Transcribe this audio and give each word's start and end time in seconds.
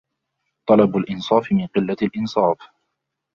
طَلَبُ 0.69 0.97
الْإِنْصَافِ 0.97 1.51
مِنْ 1.51 1.67
قِلَّةِ 1.67 1.95
الْإِنْصَافِ 2.01 2.57